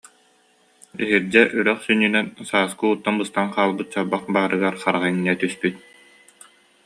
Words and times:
Иһирдьэ 1.01 1.41
үрэх 1.57 1.79
сүнньүнэн, 1.85 2.27
сааскы 2.49 2.83
ууттан 2.87 3.15
быстан 3.21 3.47
хаалбыт 3.53 3.87
чалбах 3.93 4.23
баарыгар 4.35 4.75
хараҕа 4.83 5.07
иҥнэ 5.11 5.33
түспүт 5.41 5.75